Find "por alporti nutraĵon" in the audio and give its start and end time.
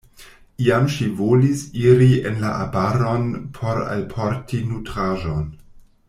3.59-5.45